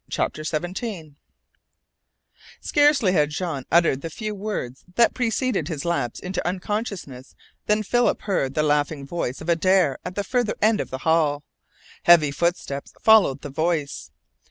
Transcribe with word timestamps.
CHAPTER 0.09 0.43
SEVENTEEN 0.43 1.15
Scarcely 2.59 3.11
had 3.11 3.29
Jean 3.29 3.65
uttered 3.71 4.01
the 4.01 4.09
few 4.09 4.33
words 4.33 4.83
that 4.95 5.13
preceded 5.13 5.67
his 5.67 5.85
lapse 5.85 6.19
into 6.19 6.41
unconsciousness 6.47 7.35
than 7.67 7.83
Philip 7.83 8.23
heard 8.23 8.55
the 8.55 8.63
laughing 8.63 9.05
voice 9.05 9.41
of 9.41 9.47
Adare 9.47 9.97
at 10.03 10.15
the 10.15 10.23
farther 10.23 10.55
end 10.59 10.81
of 10.81 10.89
the 10.89 10.97
hall. 11.05 11.43
Heavy 12.05 12.31
footsteps 12.31 12.93
followed 13.03 13.41
the 13.41 13.49
voice. 13.51 14.09